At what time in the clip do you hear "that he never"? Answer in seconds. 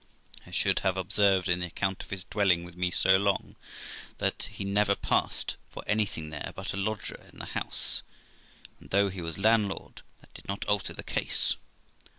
4.17-4.95